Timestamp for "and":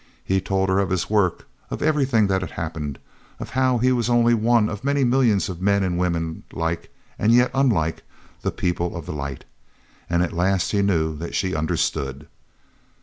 5.83-5.95, 7.19-7.31, 10.09-10.23